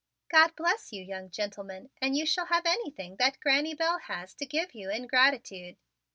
[0.29, 4.47] "God bless you, young gentleman, and you shall have anything that Granny Bell has to
[4.47, 5.77] give you in gratitude.